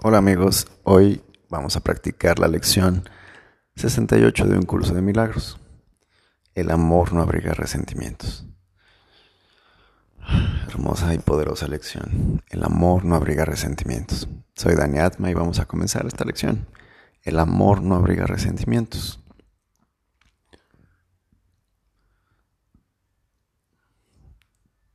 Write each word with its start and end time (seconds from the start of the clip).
Hola 0.00 0.18
amigos, 0.18 0.68
hoy 0.84 1.24
vamos 1.48 1.74
a 1.74 1.80
practicar 1.80 2.38
la 2.38 2.46
lección 2.46 3.02
68 3.74 4.46
de 4.46 4.56
un 4.56 4.62
curso 4.62 4.94
de 4.94 5.02
milagros. 5.02 5.58
El 6.54 6.70
amor 6.70 7.12
no 7.12 7.20
abriga 7.20 7.52
resentimientos. 7.52 8.46
Hermosa 10.68 11.12
y 11.14 11.18
poderosa 11.18 11.66
lección. 11.66 12.44
El 12.48 12.62
amor 12.62 13.04
no 13.04 13.16
abriga 13.16 13.44
resentimientos. 13.44 14.28
Soy 14.54 14.76
Dani 14.76 15.00
Atma 15.00 15.32
y 15.32 15.34
vamos 15.34 15.58
a 15.58 15.64
comenzar 15.64 16.06
esta 16.06 16.24
lección. 16.24 16.68
El 17.24 17.40
amor 17.40 17.82
no 17.82 17.96
abriga 17.96 18.24
resentimientos. 18.24 19.18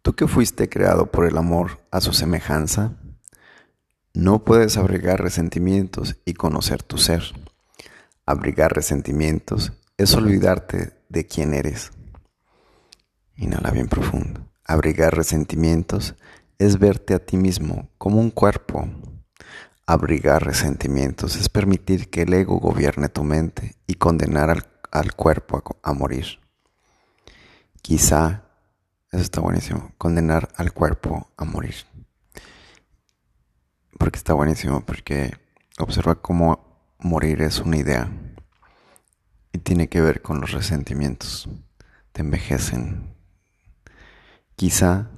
Tú 0.02 0.16
que 0.16 0.28
fuiste 0.28 0.70
creado 0.70 1.12
por 1.12 1.26
el 1.26 1.38
amor 1.38 1.82
a 1.92 2.00
su 2.00 2.14
semejanza, 2.14 2.94
no 4.14 4.44
puedes 4.44 4.78
abrigar 4.78 5.22
resentimientos 5.22 6.18
y 6.24 6.36
conocer 6.36 6.84
tu 6.84 7.00
ser. 7.00 7.24
Abrigar 8.28 8.72
resentimientos 8.72 9.74
es 9.98 10.14
olvidarte 10.14 10.94
de 11.10 11.26
quién 11.26 11.56
eres. 11.56 11.92
Inhala 13.36 13.72
bien 13.72 13.88
profundo. 13.88 14.48
Abrigar 14.66 15.16
resentimientos 15.16 16.14
es 16.60 16.78
verte 16.78 17.16
a 17.16 17.26
ti 17.26 17.38
mismo 17.38 17.90
como 17.98 18.20
un 18.20 18.30
cuerpo. 18.30 18.88
Abrigar 19.88 20.46
resentimientos 20.46 21.36
es 21.36 21.50
permitir 21.50 22.12
que 22.12 22.22
el 22.22 22.34
ego 22.34 22.60
gobierne 22.60 23.10
tu 23.10 23.24
mente 23.24 23.76
y 23.88 23.96
condenar 23.96 24.64
al, 24.92 25.16
cuerpo 25.16 25.80
a, 25.84 25.90
a 25.90 25.94
morir. 25.94 26.40
Quizá 27.82 28.44
eso 29.12 29.24
está 29.24 29.42
buenísimo. 29.42 29.92
Condenar 29.98 30.50
al 30.56 30.72
cuerpo 30.72 31.32
a 31.36 31.46
morir. 31.46 31.76
Porque 33.98 34.18
está 34.18 34.34
buenísimo, 34.34 34.82
porque 34.82 35.34
observa 35.80 36.16
cómo 36.16 36.94
morir 37.00 37.42
es 37.42 37.60
una 37.60 37.78
idea. 37.78 38.12
Y 39.52 39.60
tiene 39.60 39.88
que 39.90 40.02
ver 40.02 40.22
con 40.22 40.42
los 40.42 40.52
resentimientos. 40.52 41.50
Te 42.12 42.22
envejecen. 42.22 43.14
Quizá 44.56 45.10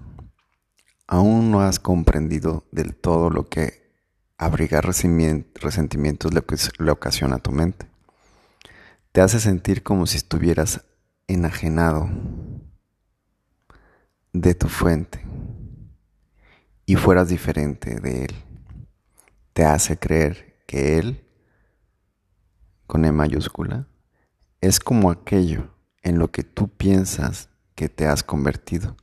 aún 1.07 1.51
no 1.51 1.61
has 1.61 1.79
comprendido 1.79 2.65
del 2.71 2.95
todo 2.95 3.29
lo 3.29 3.47
que 3.47 3.85
abrigar 4.37 4.85
resentimientos 4.85 6.33
le 6.33 6.91
ocasiona 6.91 7.35
a 7.37 7.39
tu 7.39 7.51
mente. 7.51 7.87
Te 9.11 9.21
hace 9.21 9.39
sentir 9.39 9.83
como 9.83 10.07
si 10.07 10.17
estuvieras 10.17 10.83
enajenado 11.27 12.09
de 14.33 14.53
tu 14.53 14.67
fuente 14.67 15.25
y 16.85 16.95
fueras 16.95 17.29
diferente 17.29 17.99
de 17.99 18.25
Él. 18.25 18.35
Te 19.55 19.63
hace 19.63 19.97
creer 19.97 20.57
que 20.67 20.97
Él, 20.97 21.25
con 22.87 23.05
E 23.05 23.13
mayúscula, 23.13 23.87
es 24.59 24.81
como 24.81 25.09
aquello 25.09 25.73
en 26.03 26.19
lo 26.19 26.29
que 26.29 26.43
tú 26.43 26.67
piensas 26.67 27.47
que 27.73 27.87
te 27.87 28.05
has 28.05 28.21
convertido, 28.21 28.97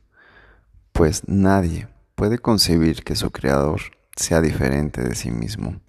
pues 0.91 1.27
nadie 1.27 1.87
puede 2.13 2.37
concebir 2.37 3.03
que 3.03 3.15
su 3.15 3.31
creador 3.31 3.81
sea 4.15 4.41
diferente 4.41 5.01
de 5.01 5.15
sí 5.15 5.31
mismo. 5.31 5.81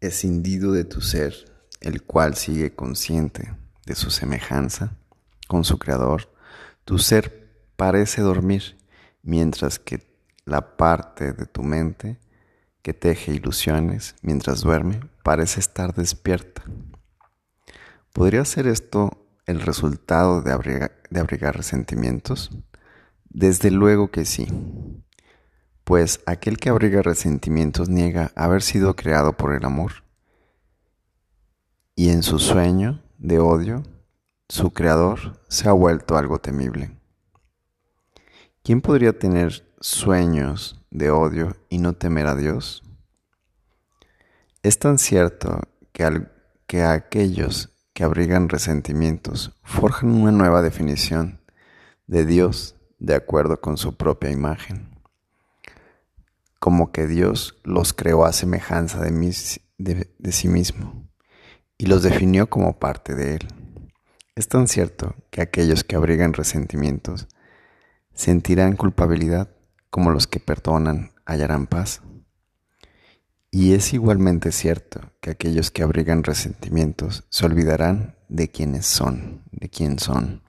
Escindido 0.00 0.72
de 0.72 0.84
tu 0.84 1.00
ser, 1.00 1.34
el 1.80 2.02
cual 2.02 2.36
sigue 2.36 2.74
consciente 2.74 3.56
de 3.86 3.94
su 3.94 4.10
semejanza 4.10 4.98
con 5.48 5.64
su 5.64 5.78
creador, 5.78 6.30
tu 6.84 6.98
ser 6.98 7.48
parece 7.76 8.20
dormir, 8.20 8.78
mientras 9.22 9.78
que 9.78 10.06
la 10.44 10.76
parte 10.76 11.32
de 11.32 11.46
tu 11.46 11.62
mente 11.62 12.18
que 12.82 12.94
teje 12.94 13.32
ilusiones 13.32 14.16
mientras 14.22 14.62
duerme 14.62 15.00
parece 15.22 15.60
estar 15.60 15.94
despierta. 15.94 16.64
¿Podría 18.12 18.44
ser 18.44 18.66
esto 18.66 19.26
el 19.46 19.60
resultado 19.60 20.42
de 20.42 20.52
abrigar, 20.52 20.92
de 21.10 21.20
abrigar 21.20 21.56
resentimientos? 21.56 22.50
Desde 23.28 23.70
luego 23.70 24.10
que 24.10 24.24
sí, 24.24 24.48
pues 25.84 26.20
aquel 26.26 26.56
que 26.56 26.70
abriga 26.70 27.02
resentimientos 27.02 27.88
niega 27.88 28.32
haber 28.34 28.62
sido 28.62 28.96
creado 28.96 29.36
por 29.36 29.54
el 29.54 29.64
amor 29.64 30.04
y 31.94 32.10
en 32.10 32.22
su 32.22 32.38
sueño 32.38 33.02
de 33.18 33.38
odio, 33.40 33.82
su 34.48 34.72
creador 34.72 35.38
se 35.48 35.68
ha 35.68 35.72
vuelto 35.72 36.16
algo 36.16 36.38
temible. 36.38 36.99
¿Quién 38.62 38.82
podría 38.82 39.18
tener 39.18 39.66
sueños 39.80 40.84
de 40.90 41.10
odio 41.10 41.56
y 41.70 41.78
no 41.78 41.94
temer 41.94 42.26
a 42.26 42.36
Dios? 42.36 42.82
Es 44.62 44.78
tan 44.78 44.98
cierto 44.98 45.62
que, 45.92 46.04
al, 46.04 46.30
que 46.66 46.82
a 46.82 46.92
aquellos 46.92 47.70
que 47.94 48.04
abrigan 48.04 48.50
resentimientos 48.50 49.58
forjan 49.62 50.10
una 50.10 50.30
nueva 50.30 50.60
definición 50.60 51.40
de 52.06 52.26
Dios 52.26 52.76
de 52.98 53.14
acuerdo 53.14 53.62
con 53.62 53.78
su 53.78 53.96
propia 53.96 54.30
imagen, 54.30 54.90
como 56.58 56.92
que 56.92 57.06
Dios 57.06 57.58
los 57.64 57.94
creó 57.94 58.26
a 58.26 58.32
semejanza 58.34 59.00
de, 59.00 59.56
de 59.78 60.32
sí 60.32 60.48
mismo 60.48 61.08
y 61.78 61.86
los 61.86 62.02
definió 62.02 62.50
como 62.50 62.78
parte 62.78 63.14
de 63.14 63.36
él. 63.36 63.48
Es 64.36 64.48
tan 64.48 64.68
cierto 64.68 65.14
que 65.30 65.40
aquellos 65.40 65.82
que 65.82 65.96
abrigan 65.96 66.34
resentimientos 66.34 67.26
sentirán 68.14 68.76
culpabilidad 68.76 69.48
como 69.90 70.10
los 70.10 70.26
que 70.26 70.40
perdonan 70.40 71.12
hallarán 71.24 71.66
paz. 71.66 72.02
Y 73.50 73.74
es 73.74 73.92
igualmente 73.92 74.52
cierto 74.52 75.12
que 75.20 75.30
aquellos 75.30 75.70
que 75.70 75.82
abrigan 75.82 76.22
resentimientos 76.22 77.24
se 77.30 77.46
olvidarán 77.46 78.16
de 78.28 78.48
quiénes 78.48 78.86
son, 78.86 79.42
de 79.50 79.68
quién 79.68 79.98
son. 79.98 80.42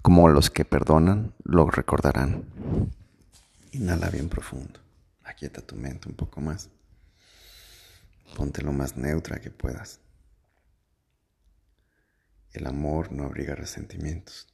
Como 0.00 0.28
los 0.28 0.48
que 0.48 0.64
perdonan 0.64 1.34
lo 1.44 1.68
recordarán. 1.70 2.44
Inhala 3.72 4.08
bien 4.08 4.30
profundo. 4.30 4.80
Aquieta 5.24 5.60
tu 5.60 5.76
mente 5.76 6.08
un 6.08 6.14
poco 6.14 6.40
más. 6.40 6.70
Ponte 8.34 8.62
lo 8.62 8.72
más 8.72 8.96
neutra 8.96 9.40
que 9.40 9.50
puedas. 9.50 10.00
El 12.52 12.66
amor 12.66 13.12
no 13.12 13.24
abriga 13.24 13.54
resentimientos. 13.54 14.46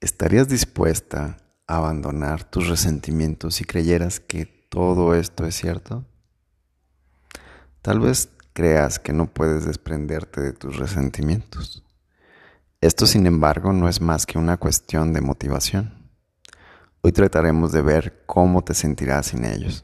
¿Estarías 0.00 0.48
dispuesta 0.48 1.38
a 1.66 1.76
abandonar 1.76 2.44
tus 2.44 2.68
resentimientos 2.68 3.56
si 3.56 3.64
creyeras 3.64 4.20
que 4.20 4.46
todo 4.46 5.14
esto 5.14 5.44
es 5.46 5.54
cierto? 5.56 6.04
Tal 7.82 8.00
vez 8.00 8.28
creas 8.52 8.98
que 8.98 9.12
no 9.12 9.26
puedes 9.26 9.64
desprenderte 9.64 10.40
de 10.40 10.52
tus 10.52 10.76
resentimientos. 10.76 11.84
Esto, 12.80 13.06
sin 13.06 13.26
embargo, 13.26 13.72
no 13.72 13.88
es 13.88 14.00
más 14.00 14.24
que 14.24 14.38
una 14.38 14.56
cuestión 14.56 15.12
de 15.12 15.20
motivación. 15.20 16.10
Hoy 17.00 17.12
trataremos 17.12 17.72
de 17.72 17.82
ver 17.82 18.22
cómo 18.26 18.62
te 18.62 18.74
sentirás 18.74 19.26
sin 19.26 19.44
ellos. 19.44 19.82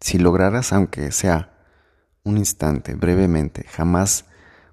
Si 0.00 0.18
lograras, 0.18 0.72
aunque 0.72 1.12
sea 1.12 1.52
un 2.24 2.38
instante, 2.38 2.94
brevemente, 2.94 3.64
jamás 3.68 4.24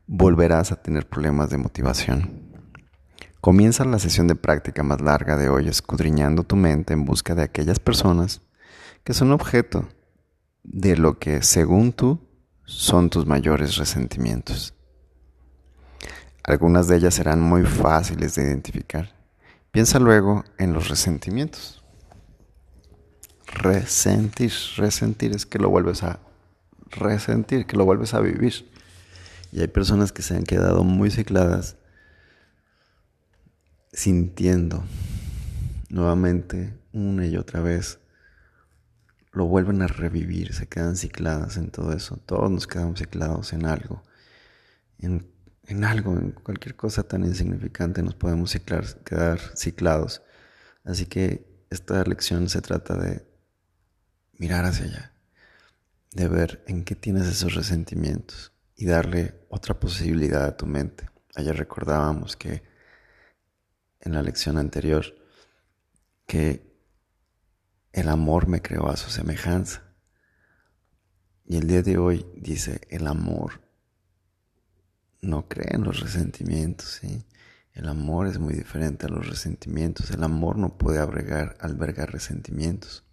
volverás 0.07 0.71
a 0.71 0.81
tener 0.81 1.07
problemas 1.07 1.51
de 1.51 1.57
motivación. 1.57 2.48
Comienza 3.41 3.85
la 3.85 3.99
sesión 3.99 4.27
de 4.27 4.35
práctica 4.35 4.83
más 4.83 4.99
larga 4.99 5.37
de 5.37 5.47
hoy 5.47 5.69
escudriñando 5.69 6.43
tu 6.43 6.57
mente 6.57 6.91
en 6.93 7.05
busca 7.05 7.35
de 7.35 7.43
aquellas 7.43 7.79
personas 7.79 8.41
que 9.05 9.13
son 9.13 9.31
objeto 9.31 9.87
de 10.63 10.97
lo 10.97 11.19
que, 11.19 11.41
según 11.41 11.93
tú, 11.93 12.19
son 12.65 13.09
tus 13.09 13.25
mayores 13.25 13.77
resentimientos. 13.77 14.73
Algunas 16.43 16.89
de 16.89 16.97
ellas 16.97 17.13
serán 17.13 17.39
muy 17.39 17.63
fáciles 17.63 18.35
de 18.35 18.43
identificar. 18.43 19.15
Piensa 19.71 19.99
luego 19.99 20.43
en 20.57 20.73
los 20.73 20.89
resentimientos. 20.89 21.81
Resentir, 23.47 24.51
resentir 24.75 25.31
es 25.31 25.45
que 25.45 25.59
lo 25.59 25.69
vuelves 25.69 26.03
a 26.03 26.19
resentir, 26.91 27.65
que 27.65 27.77
lo 27.77 27.85
vuelves 27.85 28.13
a 28.13 28.19
vivir. 28.19 28.69
Y 29.53 29.61
hay 29.61 29.67
personas 29.67 30.11
que 30.11 30.23
se 30.23 30.35
han 30.35 30.43
quedado 30.43 30.83
muy 30.83 31.09
cicladas 31.09 31.77
sintiendo 33.91 34.83
nuevamente 35.89 36.77
una 36.93 37.25
y 37.25 37.37
otra 37.37 37.61
vez. 37.61 37.99
Lo 39.31 39.45
vuelven 39.45 39.81
a 39.81 39.87
revivir, 39.87 40.53
se 40.53 40.67
quedan 40.67 40.95
cicladas 40.95 41.57
en 41.57 41.69
todo 41.69 41.93
eso. 41.93 42.17
Todos 42.17 42.49
nos 42.49 42.67
quedamos 42.67 42.99
ciclados 42.99 43.53
en 43.53 43.65
algo. 43.65 44.03
En, 44.97 45.31
en 45.67 45.83
algo, 45.83 46.17
en 46.17 46.31
cualquier 46.31 46.75
cosa 46.75 47.03
tan 47.03 47.23
insignificante 47.23 48.01
nos 48.01 48.15
podemos 48.15 48.51
ciclar, 48.51 48.85
quedar 49.03 49.39
ciclados. 49.55 50.23
Así 50.83 51.05
que 51.05 51.45
esta 51.69 52.03
lección 52.03 52.49
se 52.49 52.61
trata 52.61 52.97
de 52.97 53.25
mirar 54.39 54.65
hacia 54.65 54.85
allá, 54.85 55.13
de 56.11 56.27
ver 56.27 56.63
en 56.67 56.83
qué 56.83 56.95
tienes 56.95 57.27
esos 57.27 57.53
resentimientos 57.53 58.51
y 58.75 58.85
darle 58.85 59.35
otra 59.49 59.79
posibilidad 59.79 60.45
a 60.45 60.57
tu 60.57 60.65
mente. 60.65 61.07
Ayer 61.35 61.55
recordábamos 61.55 62.35
que 62.35 62.63
en 64.01 64.13
la 64.13 64.21
lección 64.21 64.57
anterior 64.57 65.05
que 66.25 66.69
el 67.91 68.07
amor 68.09 68.47
me 68.47 68.61
creó 68.61 68.89
a 68.89 68.97
su 68.97 69.09
semejanza. 69.09 69.83
Y 71.45 71.57
el 71.57 71.67
día 71.67 71.81
de 71.81 71.97
hoy 71.97 72.25
dice, 72.35 72.81
el 72.89 73.07
amor 73.07 73.61
no 75.21 75.47
cree 75.47 75.75
en 75.75 75.83
los 75.83 75.99
resentimientos. 75.99 77.01
El 77.73 77.87
amor 77.87 78.27
es 78.27 78.37
muy 78.37 78.53
diferente 78.53 79.07
a 79.07 79.09
los 79.09 79.27
resentimientos. 79.27 80.11
El 80.11 80.23
amor 80.23 80.57
no 80.57 80.77
puede 80.77 80.99
albergar 80.99 82.11
resentimientos. 82.11 83.03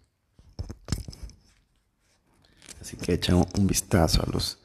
Así 2.81 2.97
que 2.97 3.15
echa 3.15 3.35
un 3.35 3.67
vistazo 3.67 4.23
a 4.23 4.31
los 4.31 4.59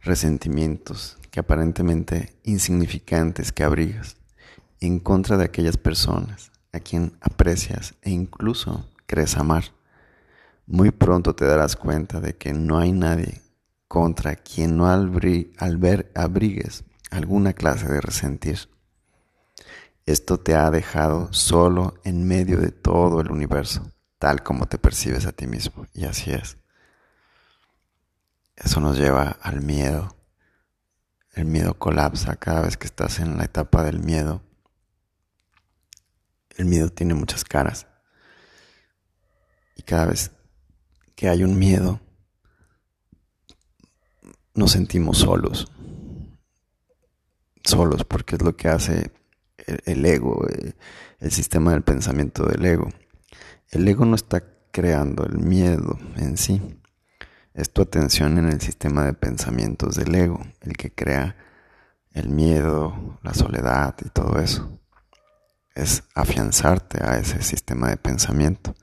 resentimientos 0.00 1.18
que 1.30 1.40
aparentemente 1.40 2.36
insignificantes 2.42 3.52
que 3.52 3.62
abrigas 3.62 4.16
en 4.86 4.98
contra 4.98 5.36
de 5.36 5.44
aquellas 5.44 5.76
personas 5.76 6.50
a 6.72 6.80
quien 6.80 7.16
aprecias 7.20 7.94
e 8.02 8.10
incluso 8.10 8.88
crees 9.06 9.36
amar. 9.36 9.64
Muy 10.66 10.90
pronto 10.90 11.34
te 11.34 11.44
darás 11.44 11.76
cuenta 11.76 12.20
de 12.20 12.36
que 12.36 12.52
no 12.52 12.78
hay 12.78 12.92
nadie 12.92 13.42
contra 13.86 14.34
quien 14.34 14.76
no 14.76 14.88
abrigues 14.88 16.84
alguna 17.10 17.52
clase 17.52 17.86
de 17.86 18.00
resentir. 18.00 18.68
Esto 20.04 20.40
te 20.40 20.56
ha 20.56 20.70
dejado 20.70 21.32
solo 21.32 21.94
en 22.02 22.26
medio 22.26 22.58
de 22.58 22.72
todo 22.72 23.20
el 23.20 23.30
universo, 23.30 23.92
tal 24.18 24.42
como 24.42 24.66
te 24.66 24.78
percibes 24.78 25.26
a 25.26 25.32
ti 25.32 25.46
mismo. 25.46 25.86
Y 25.92 26.06
así 26.06 26.32
es. 26.32 26.56
Eso 28.56 28.80
nos 28.80 28.98
lleva 28.98 29.36
al 29.42 29.60
miedo. 29.60 30.16
El 31.34 31.44
miedo 31.44 31.74
colapsa 31.78 32.34
cada 32.36 32.62
vez 32.62 32.76
que 32.76 32.86
estás 32.86 33.20
en 33.20 33.36
la 33.36 33.44
etapa 33.44 33.84
del 33.84 34.00
miedo. 34.00 34.42
El 36.56 36.66
miedo 36.66 36.90
tiene 36.90 37.14
muchas 37.14 37.44
caras. 37.44 37.86
Y 39.76 39.82
cada 39.82 40.06
vez 40.06 40.30
que 41.14 41.28
hay 41.28 41.44
un 41.44 41.58
miedo, 41.58 42.00
nos 44.54 44.72
sentimos 44.72 45.18
solos. 45.18 45.70
Solos 47.64 48.04
porque 48.04 48.36
es 48.36 48.42
lo 48.42 48.56
que 48.56 48.68
hace 48.68 49.12
el, 49.56 50.04
ego, 50.04 50.46
eh, 50.48 50.74
el 51.20 51.30
sistema 51.30 51.72
del 51.72 51.82
pensamiento 51.82 52.44
del 52.46 52.64
ego. 52.64 52.88
El 53.70 53.86
ego 53.88 54.04
no 54.04 54.16
está 54.16 54.42
creando 54.70 55.24
el 55.24 55.38
miedo 55.38 55.98
en 56.16 56.36
sí 56.36 56.60
es 57.54 57.70
tu 57.70 57.82
atención 57.82 58.38
en 58.38 58.48
el 58.48 58.60
sistema 58.60 59.04
de 59.04 59.12
pensamientos 59.12 59.96
del 59.96 60.14
ego, 60.14 60.40
el 60.60 60.76
que 60.76 60.92
crea 60.92 61.36
el 62.12 62.28
miedo, 62.28 63.18
la 63.22 63.34
soledad 63.34 63.94
y 64.04 64.08
todo 64.08 64.38
eso. 64.38 64.80
Es 65.74 66.04
afianzarte 66.14 67.02
a 67.02 67.18
ese 67.18 67.42
sistema 67.42 67.88
de 67.88 67.96
pensamiento. 67.96 68.74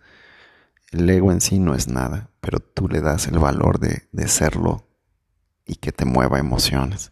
El 0.91 1.09
ego 1.09 1.31
en 1.31 1.41
sí 1.41 1.59
no 1.59 1.75
es 1.75 1.88
nada, 1.88 2.30
pero 2.41 2.59
tú 2.59 2.88
le 2.88 3.01
das 3.01 3.27
el 3.27 3.38
valor 3.38 3.80
de, 3.80 4.07
de 4.12 4.27
serlo 4.27 4.88
y 5.65 5.75
que 5.75 5.91
te 5.91 6.06
mueva 6.06 6.39
emociones, 6.39 7.12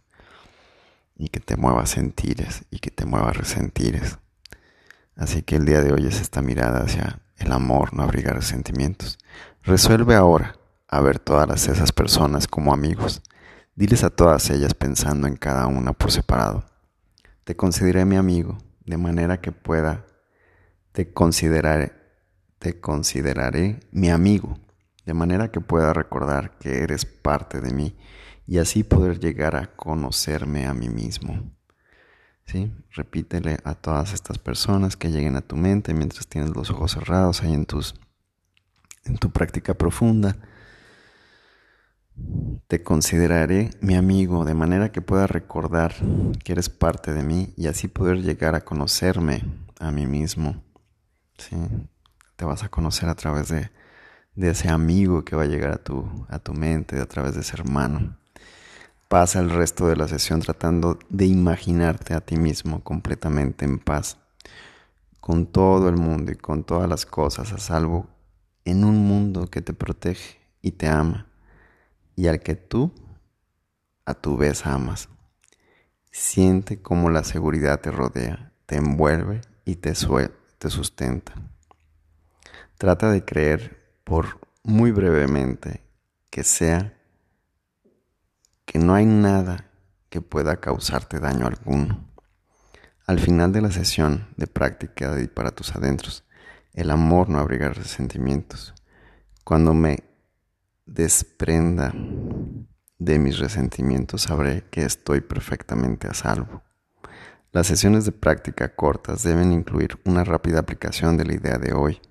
y 1.16 1.30
que 1.30 1.40
te 1.40 1.58
mueva 1.58 1.86
sentires, 1.86 2.66
y 2.72 2.80
que 2.80 2.90
te 2.90 3.06
mueva 3.06 3.32
resentires. 3.34 4.18
Así 5.16 5.44
que 5.44 5.58
el 5.58 5.66
día 5.66 5.82
de 5.82 5.94
hoy 5.94 6.08
es 6.08 6.22
esta 6.22 6.42
mirada 6.42 6.82
hacia 6.82 7.22
el 7.38 7.52
amor, 7.52 7.94
no 7.94 8.04
abrigar 8.04 8.42
sentimientos. 8.44 9.20
Resuelve 9.64 10.16
ahora 10.16 10.56
a 10.88 11.02
ver 11.02 11.20
todas 11.20 11.68
esas 11.68 11.92
personas 11.92 12.48
como 12.48 12.74
amigos. 12.74 13.22
Diles 13.76 14.04
a 14.04 14.10
todas 14.10 14.50
ellas 14.50 14.74
pensando 14.74 15.28
en 15.28 15.36
cada 15.36 15.68
una 15.68 15.94
por 15.94 16.12
separado. 16.12 16.66
Te 17.44 17.56
consideré 17.56 18.06
mi 18.06 18.16
amigo, 18.16 18.58
de 18.88 18.98
manera 18.98 19.40
que 19.42 19.52
pueda, 19.52 20.06
te 20.94 21.14
consideraré, 21.14 21.92
te 22.58 22.80
consideraré 22.80 23.82
mi 23.92 24.10
amigo, 24.10 24.58
de 25.06 25.14
manera 25.14 25.52
que 25.52 25.62
pueda 25.62 25.94
recordar 25.94 26.58
que 26.58 26.80
eres 26.80 27.06
parte 27.06 27.62
de 27.62 27.74
mí 27.74 27.96
y 28.48 28.58
así 28.58 28.84
poder 28.84 29.20
llegar 29.20 29.56
a 29.58 29.76
conocerme 29.76 30.66
a 30.66 30.74
mí 30.74 30.90
mismo. 30.90 31.52
¿Sí? 32.46 32.72
Repítele 32.92 33.58
a 33.66 33.76
todas 33.76 34.14
estas 34.14 34.40
personas 34.40 34.96
que 34.96 35.12
lleguen 35.12 35.36
a 35.36 35.42
tu 35.42 35.58
mente 35.58 35.94
mientras 35.94 36.28
tienes 36.28 36.56
los 36.56 36.72
ojos 36.72 36.94
cerrados 36.94 37.44
ahí 37.44 37.54
en 37.54 37.66
tus 37.66 37.94
en 39.04 39.18
tu 39.18 39.32
práctica 39.32 39.74
profunda 39.74 40.38
te 42.68 42.84
consideraré 42.84 43.72
mi 43.80 43.96
amigo 43.96 44.44
de 44.44 44.54
manera 44.54 44.92
que 44.92 45.02
pueda 45.02 45.26
recordar 45.26 45.96
que 46.44 46.52
eres 46.52 46.70
parte 46.70 47.14
de 47.14 47.24
mí 47.24 47.54
y 47.56 47.68
así 47.68 47.88
poder 47.88 48.22
llegar 48.22 48.56
a 48.56 48.66
conocerme 48.66 49.44
a 49.80 49.92
mí 49.92 50.06
mismo. 50.06 50.62
¿Sí? 51.38 51.56
Te 52.36 52.46
vas 52.46 52.64
a 52.64 52.70
conocer 52.70 53.10
a 53.10 53.16
través 53.16 53.48
de, 53.50 53.70
ese 54.36 54.70
amigo 54.70 55.24
que 55.24 55.36
va 55.36 55.44
a 55.44 55.48
llegar 55.48 55.72
a 55.72 55.78
tu, 55.78 56.26
a 56.30 56.40
tu 56.40 56.54
mente, 56.54 57.00
a 57.00 57.06
través 57.06 57.36
de 57.36 57.42
ese 57.42 57.56
hermano. 57.56 58.18
Pasa 59.08 59.40
el 59.40 59.50
resto 59.50 59.88
de 59.88 59.96
la 59.96 60.08
sesión 60.08 60.42
tratando 60.42 61.00
de 61.10 61.26
imaginarte 61.26 62.14
a 62.14 62.22
ti 62.22 62.36
mismo 62.36 62.84
completamente 62.84 63.64
en 63.64 63.80
paz, 63.80 64.18
con 65.22 65.46
todo 65.46 65.88
el 65.88 65.96
mundo 65.96 66.32
y 66.34 66.36
con 66.36 66.66
todas 66.66 66.90
las 66.90 67.06
cosas 67.06 67.54
a 67.54 67.58
salvo, 67.58 68.08
en 68.66 68.84
un 68.84 68.98
mundo 69.08 69.48
que 69.48 69.62
te 69.62 69.74
protege 69.74 70.38
y 70.62 70.72
te 70.72 70.88
ama 70.88 71.28
y 72.18 72.28
al 72.28 72.42
que 72.42 72.56
tú 72.56 72.92
a 74.06 74.16
tu 74.16 74.36
vez 74.36 74.66
amas. 74.66 75.08
Siente 76.12 76.82
cómo 76.82 77.10
la 77.10 77.24
seguridad 77.24 77.80
te 77.80 77.92
rodea, 77.92 78.52
te 78.66 78.78
envuelve 78.78 79.42
y 79.64 79.76
te, 79.76 79.94
te 80.58 80.70
sustenta. 80.70 81.34
Trata 82.78 83.12
de 83.12 83.24
creer 83.24 84.00
por 84.04 84.40
muy 84.64 84.92
brevemente 84.92 85.84
que 86.30 86.44
sea 86.44 86.98
que 88.66 88.80
no 88.80 88.96
hay 88.96 89.06
nada 89.06 89.70
que 90.10 90.22
pueda 90.22 90.60
causarte 90.60 91.20
daño 91.20 91.46
alguno. 91.46 92.04
Al 93.06 93.20
final 93.20 93.52
de 93.52 93.62
la 93.62 93.72
sesión 93.72 94.28
de 94.38 94.48
práctica 94.48 95.14
de 95.14 95.28
para 95.28 95.52
tus 95.52 95.76
adentros, 95.76 96.26
el 96.74 96.90
amor 96.90 97.30
no 97.30 97.40
abriga 97.40 97.70
resentimientos. 97.70 98.74
Cuando 99.44 99.74
me 99.74 100.04
desprenda 100.88 101.94
de 102.98 103.20
mis 103.20 103.38
resentimientos, 103.38 104.24
sabré 104.24 104.64
que 104.72 104.84
estoy 104.84 105.22
perfectamente 105.22 106.08
a 106.08 106.14
salvo. 106.14 106.64
Las 107.52 107.68
sesiones 107.68 108.06
de 108.06 108.12
práctica 108.12 108.76
cortas 108.76 109.24
deben 109.24 109.52
incluir 109.52 110.00
una 110.06 110.24
rápida 110.24 110.60
aplicación 110.60 111.18
de 111.18 111.26
la 111.26 111.34
idea 111.34 111.58
de 111.58 111.74
hoy, 111.74 112.02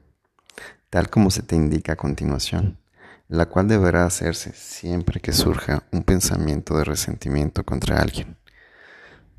tal 0.90 1.10
como 1.10 1.30
se 1.30 1.42
te 1.42 1.56
indica 1.56 1.94
a 1.94 1.96
continuación, 1.96 2.78
la 3.28 3.46
cual 3.46 3.66
deberá 3.66 4.04
hacerse 4.04 4.52
siempre 4.52 5.20
que 5.20 5.32
surja 5.32 5.82
un 5.90 6.04
pensamiento 6.04 6.76
de 6.76 6.84
resentimiento 6.84 7.64
contra 7.64 8.00
alguien, 8.00 8.36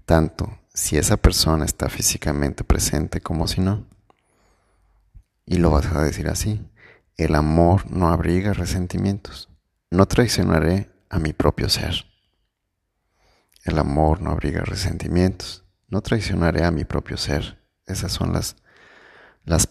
tanto 0.06 0.60
si 0.74 0.98
esa 0.98 1.18
persona 1.18 1.66
está 1.66 1.90
físicamente 1.90 2.64
presente 2.64 3.22
como 3.22 3.48
si 3.48 3.62
no. 3.62 3.86
Y 5.46 5.58
lo 5.58 5.72
vas 5.72 5.86
a 5.88 6.04
decir 6.04 6.28
así. 6.28 6.62
El 7.18 7.34
amor 7.34 7.90
no 7.90 8.10
abriga 8.10 8.54
resentimientos. 8.54 9.50
No 9.90 10.06
traicionaré 10.06 10.92
a 11.10 11.18
mi 11.18 11.34
propio 11.34 11.68
ser. 11.68 12.06
El 13.64 13.80
amor 13.80 14.22
no 14.22 14.30
abriga 14.30 14.62
resentimientos. 14.62 15.66
No 15.88 16.02
traicionaré 16.02 16.64
a 16.64 16.70
mi 16.70 16.86
propio 16.86 17.18
ser. 17.18 17.60
Esas 17.88 18.12
son 18.12 18.34
las, 18.34 18.56
las 19.46 19.68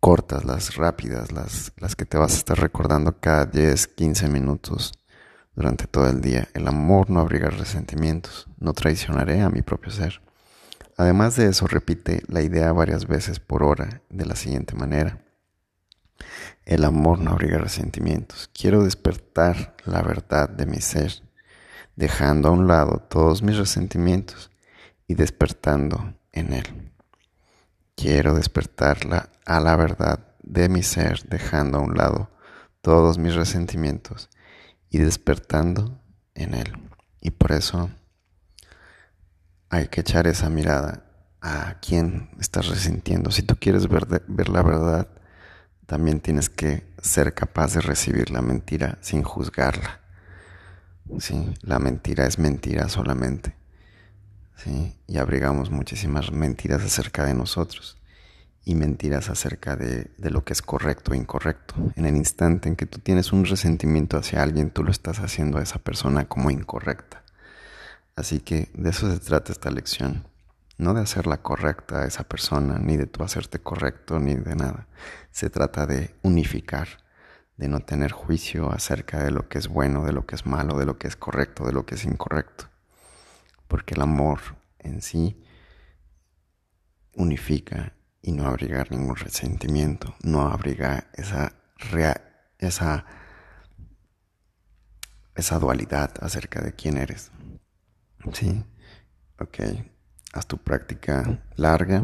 cortas, 0.00 0.44
las 0.44 0.74
rápidas, 0.74 1.30
las, 1.30 1.72
las 1.76 1.94
que 1.94 2.06
te 2.06 2.18
vas 2.18 2.32
a 2.32 2.38
estar 2.38 2.58
recordando 2.58 3.20
cada 3.20 3.46
10, 3.46 3.86
15 3.86 4.28
minutos 4.28 4.92
durante 5.54 5.86
todo 5.86 6.08
el 6.08 6.20
día. 6.20 6.48
El 6.54 6.66
amor 6.66 7.08
no 7.08 7.20
abriga 7.20 7.50
resentimientos. 7.50 8.48
No 8.58 8.72
traicionaré 8.72 9.42
a 9.42 9.48
mi 9.48 9.62
propio 9.62 9.92
ser. 9.92 10.20
Además 10.96 11.36
de 11.36 11.46
eso, 11.46 11.68
repite 11.68 12.24
la 12.26 12.42
idea 12.42 12.72
varias 12.72 13.06
veces 13.06 13.38
por 13.38 13.62
hora 13.62 14.02
de 14.08 14.26
la 14.26 14.34
siguiente 14.34 14.74
manera. 14.74 15.20
El 16.64 16.84
amor 16.84 17.18
no 17.18 17.32
abriga 17.32 17.58
resentimientos. 17.58 18.50
Quiero 18.52 18.84
despertar 18.84 19.74
la 19.84 20.02
verdad 20.02 20.48
de 20.48 20.66
mi 20.66 20.80
ser, 20.80 21.22
dejando 21.96 22.48
a 22.48 22.52
un 22.52 22.66
lado 22.66 22.98
todos 23.08 23.42
mis 23.42 23.56
resentimientos 23.56 24.50
y 25.06 25.14
despertando 25.14 26.14
en 26.32 26.52
él. 26.52 26.92
Quiero 27.96 28.34
despertarla 28.34 29.30
a 29.44 29.60
la 29.60 29.76
verdad 29.76 30.34
de 30.42 30.68
mi 30.68 30.82
ser, 30.82 31.28
dejando 31.28 31.78
a 31.78 31.82
un 31.82 31.96
lado 31.96 32.30
todos 32.80 33.18
mis 33.18 33.34
resentimientos 33.34 34.30
y 34.88 34.98
despertando 34.98 36.00
en 36.34 36.54
él. 36.54 36.72
Y 37.20 37.30
por 37.30 37.52
eso 37.52 37.90
hay 39.68 39.88
que 39.88 40.00
echar 40.00 40.26
esa 40.26 40.48
mirada 40.48 41.04
a 41.40 41.78
quién 41.80 42.30
estás 42.38 42.68
resintiendo. 42.68 43.30
Si 43.30 43.42
tú 43.42 43.56
quieres 43.56 43.88
ver, 43.88 44.06
ver 44.26 44.48
la 44.48 44.62
verdad, 44.62 45.08
también 45.90 46.20
tienes 46.20 46.48
que 46.48 46.84
ser 47.02 47.34
capaz 47.34 47.74
de 47.74 47.80
recibir 47.80 48.30
la 48.30 48.42
mentira 48.42 48.98
sin 49.00 49.24
juzgarla. 49.24 49.98
¿sí? 51.18 51.52
La 51.62 51.80
mentira 51.80 52.28
es 52.28 52.38
mentira 52.38 52.88
solamente. 52.88 53.56
¿sí? 54.54 54.94
Y 55.08 55.18
abrigamos 55.18 55.72
muchísimas 55.72 56.30
mentiras 56.30 56.84
acerca 56.84 57.24
de 57.24 57.34
nosotros. 57.34 57.96
y 58.64 58.76
mentiras 58.76 59.30
acerca 59.30 59.74
de, 59.74 60.12
de, 60.16 60.30
lo 60.30 60.44
que 60.44 60.52
es 60.52 60.62
correcto 60.62 61.10
o 61.10 61.14
incorrecto. 61.16 61.74
En 61.96 62.06
el 62.06 62.14
instante 62.14 62.68
en 62.68 62.76
que 62.76 62.86
tú 62.86 63.00
tienes 63.00 63.32
un 63.32 63.44
resentimiento 63.44 64.16
hacia 64.16 64.44
alguien, 64.44 64.70
tú 64.70 64.84
lo 64.84 64.92
estás 64.92 65.18
haciendo 65.18 65.58
a 65.58 65.62
esa 65.62 65.80
persona 65.80 66.26
como 66.26 66.52
incorrecta. 66.52 67.24
Así 68.14 68.38
que 68.38 68.68
de 68.74 68.90
eso 68.90 69.10
se 69.10 69.18
trata 69.18 69.50
esta 69.50 69.72
lección. 69.72 70.29
No 70.80 70.94
de 70.94 71.02
hacerla 71.02 71.42
correcta 71.42 72.00
a 72.00 72.06
esa 72.06 72.24
persona, 72.24 72.78
ni 72.78 72.96
de 72.96 73.04
tú 73.04 73.22
hacerte 73.22 73.58
correcto, 73.58 74.18
ni 74.18 74.34
de 74.34 74.56
nada. 74.56 74.86
Se 75.30 75.50
trata 75.50 75.84
de 75.84 76.14
unificar, 76.22 76.88
de 77.58 77.68
no 77.68 77.80
tener 77.80 78.12
juicio 78.12 78.72
acerca 78.72 79.22
de 79.22 79.30
lo 79.30 79.46
que 79.46 79.58
es 79.58 79.68
bueno, 79.68 80.06
de 80.06 80.14
lo 80.14 80.24
que 80.24 80.36
es 80.36 80.46
malo, 80.46 80.78
de 80.78 80.86
lo 80.86 80.96
que 80.96 81.06
es 81.06 81.16
correcto, 81.16 81.66
de 81.66 81.74
lo 81.74 81.84
que 81.84 81.96
es 81.96 82.06
incorrecto. 82.06 82.70
Porque 83.68 83.92
el 83.92 84.00
amor 84.00 84.40
en 84.78 85.02
sí 85.02 85.44
unifica 87.14 87.92
y 88.22 88.32
no 88.32 88.46
abriga 88.46 88.86
ningún 88.88 89.16
resentimiento, 89.16 90.14
no 90.22 90.48
abriga 90.48 91.10
esa, 91.12 91.52
esa, 92.58 93.04
esa 95.34 95.58
dualidad 95.58 96.14
acerca 96.22 96.62
de 96.62 96.72
quién 96.72 96.96
eres. 96.96 97.30
Sí, 98.32 98.64
ok. 99.38 99.58
Haz 100.32 100.46
tu 100.46 100.58
práctica 100.58 101.42
larga, 101.56 102.02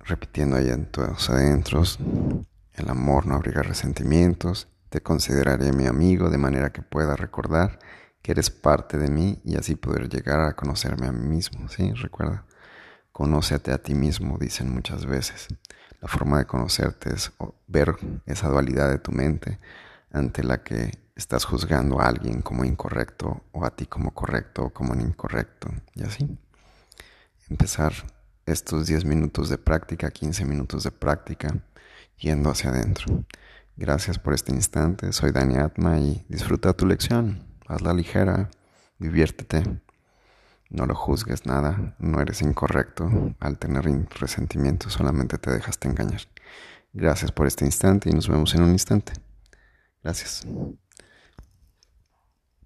repitiendo 0.00 0.56
ahí 0.56 0.68
en 0.68 0.86
tus 0.86 1.30
adentros. 1.30 1.98
El 2.74 2.88
amor 2.90 3.26
no 3.26 3.34
abriga 3.34 3.62
resentimientos. 3.62 4.68
Te 4.88 5.00
consideraré 5.00 5.72
mi 5.72 5.86
amigo 5.86 6.30
de 6.30 6.38
manera 6.38 6.70
que 6.72 6.82
pueda 6.82 7.16
recordar 7.16 7.78
que 8.22 8.32
eres 8.32 8.50
parte 8.50 8.98
de 8.98 9.10
mí 9.10 9.40
y 9.44 9.56
así 9.56 9.74
poder 9.74 10.08
llegar 10.08 10.40
a 10.40 10.54
conocerme 10.54 11.08
a 11.08 11.12
mí 11.12 11.26
mismo. 11.26 11.68
Sí, 11.68 11.92
recuerda. 11.94 12.44
Conócete 13.10 13.72
a 13.72 13.78
ti 13.78 13.94
mismo, 13.94 14.38
dicen 14.38 14.72
muchas 14.72 15.06
veces. 15.06 15.48
La 16.00 16.08
forma 16.08 16.38
de 16.38 16.46
conocerte 16.46 17.12
es 17.12 17.32
ver 17.66 17.96
esa 18.26 18.48
dualidad 18.48 18.90
de 18.90 18.98
tu 18.98 19.10
mente 19.10 19.58
ante 20.12 20.44
la 20.44 20.62
que 20.62 20.92
estás 21.18 21.44
juzgando 21.44 22.00
a 22.00 22.06
alguien 22.06 22.42
como 22.42 22.64
incorrecto 22.64 23.42
o 23.50 23.64
a 23.64 23.70
ti 23.70 23.86
como 23.86 24.14
correcto 24.14 24.66
o 24.66 24.70
como 24.70 24.94
incorrecto 24.94 25.68
y 25.94 26.04
así. 26.04 26.38
Empezar 27.50 27.92
estos 28.46 28.86
10 28.86 29.04
minutos 29.04 29.48
de 29.48 29.58
práctica, 29.58 30.10
15 30.10 30.44
minutos 30.44 30.84
de 30.84 30.92
práctica 30.92 31.52
yendo 32.18 32.50
hacia 32.50 32.70
adentro. 32.70 33.24
Gracias 33.76 34.18
por 34.18 34.32
este 34.32 34.52
instante, 34.52 35.12
soy 35.12 35.32
Dani 35.32 35.56
Atma 35.56 35.98
y 35.98 36.24
disfruta 36.28 36.72
tu 36.72 36.86
lección, 36.86 37.44
hazla 37.66 37.92
ligera, 37.92 38.50
diviértete. 38.98 39.62
No 40.70 40.86
lo 40.86 40.94
juzgues 40.94 41.46
nada, 41.46 41.96
no 41.98 42.20
eres 42.20 42.42
incorrecto 42.42 43.34
al 43.40 43.58
tener 43.58 43.84
resentimiento, 44.20 44.88
solamente 44.88 45.38
te 45.38 45.50
dejaste 45.50 45.88
engañar. 45.88 46.20
Gracias 46.92 47.32
por 47.32 47.46
este 47.46 47.64
instante 47.64 48.08
y 48.08 48.12
nos 48.12 48.28
vemos 48.28 48.54
en 48.54 48.62
un 48.62 48.70
instante. 48.70 49.14
Gracias. 50.02 50.46